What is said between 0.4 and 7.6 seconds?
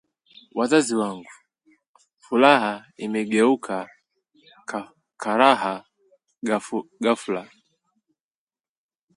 wazazi wangu! Furaha imegeuka karaha ghafula